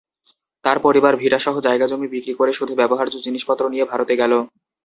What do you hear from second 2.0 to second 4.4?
বিক্রি করে শুধু ব্যবহার্য জিনিসপত্র নিয়ে ভারতে গেল।